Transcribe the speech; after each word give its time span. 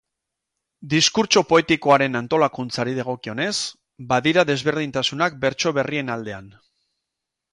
Diskurtso 0.93 1.41
poetikoaren 1.49 2.19
antolakuntzari 2.19 2.95
dagokionez, 3.01 3.51
badira 4.13 4.47
desberdintasunak 4.53 5.39
bertso 5.47 5.77
berrien 5.81 6.09
aldean. 6.17 6.49